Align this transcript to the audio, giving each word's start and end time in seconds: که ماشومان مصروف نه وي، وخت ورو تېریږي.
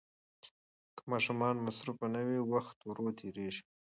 که 0.95 1.01
ماشومان 1.11 1.55
مصروف 1.65 1.99
نه 2.13 2.21
وي، 2.27 2.39
وخت 2.53 2.77
ورو 2.83 3.09
تېریږي. 3.19 3.63